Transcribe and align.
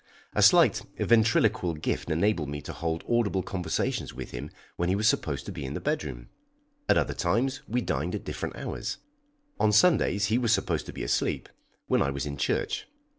A 0.33 0.41
slight 0.41 0.81
ventriloquial 0.97 1.75
gift 1.75 2.09
enabled 2.09 2.49
me 2.49 2.59
to 2.63 2.73
hold 2.73 3.03
audible 3.07 3.43
conversations 3.43 4.15
with 4.15 4.31
him 4.31 4.49
when 4.75 4.89
he 4.89 4.95
was 4.95 5.07
supposed 5.07 5.45
to 5.45 5.51
be 5.51 5.63
in 5.63 5.75
the 5.75 5.79
bedroom. 5.79 6.27
At 6.89 6.97
other 6.97 7.13
times 7.13 7.61
we 7.67 7.81
dined 7.81 8.15
at 8.15 8.23
different 8.25 8.55
hours. 8.55 8.97
On 9.59 9.71
Sundays 9.71 10.25
he 10.25 10.39
was 10.39 10.51
supposed 10.51 10.87
to 10.87 10.91
be 10.91 11.03
asleep 11.03 11.49
when 11.85 12.01
I 12.01 12.09
was 12.09 12.25
in 12.25 12.35
church. 12.35 12.87